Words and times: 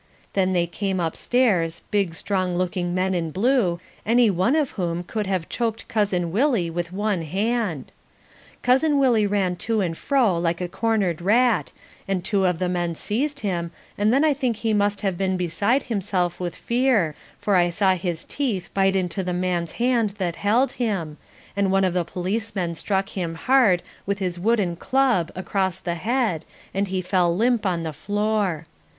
Then 0.33 0.53
they 0.53 0.65
came 0.65 0.99
upstairs, 0.99 1.83
big 1.91 2.15
strong 2.15 2.55
looking 2.55 2.95
men 2.95 3.13
in 3.13 3.29
blue, 3.29 3.79
any 4.03 4.31
one 4.31 4.55
of 4.55 4.71
whom 4.71 5.03
could 5.03 5.27
have 5.27 5.47
choked 5.47 5.87
Cousin 5.87 6.31
Willie 6.31 6.71
with 6.71 6.91
one 6.91 7.21
hand. 7.21 7.91
Cousin 8.63 8.97
Willie 8.97 9.27
ran 9.27 9.57
to 9.57 9.79
and 9.79 9.95
fro 9.95 10.39
like 10.39 10.59
a 10.59 10.67
cornered 10.67 11.21
rat, 11.21 11.71
and 12.07 12.25
two 12.25 12.45
of 12.47 12.57
the 12.57 12.67
men 12.67 12.95
seized 12.95 13.41
him 13.41 13.69
and 13.95 14.11
then 14.11 14.25
I 14.25 14.33
think 14.33 14.55
he 14.57 14.73
must 14.73 15.01
have 15.01 15.19
been 15.19 15.37
beside 15.37 15.83
himself 15.83 16.39
with 16.39 16.55
fear 16.55 17.13
for 17.37 17.55
I 17.55 17.69
saw 17.69 17.93
his 17.93 18.25
teeth 18.25 18.69
bite 18.73 18.95
into 18.95 19.21
the 19.23 19.33
man's 19.35 19.73
hand 19.73 20.15
that 20.17 20.37
held 20.37 20.71
him, 20.71 21.17
and 21.55 21.71
one 21.71 21.83
of 21.83 21.93
the 21.93 22.03
policemen 22.03 22.73
struck 22.73 23.09
him 23.09 23.35
hard 23.35 23.83
with 24.07 24.17
his 24.17 24.39
wooden 24.39 24.77
club 24.77 25.31
across 25.35 25.77
the 25.79 25.93
head 25.93 26.43
and 26.73 26.87
he 26.87 27.03
fell 27.03 27.37
limp 27.37 27.61
to 27.61 27.79
the 27.83 27.93
floor. 27.93 28.65